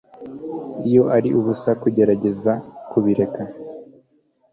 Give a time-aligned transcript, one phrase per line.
[0.87, 2.51] iyo ari ubusa kugerageza
[2.89, 3.41] kubireka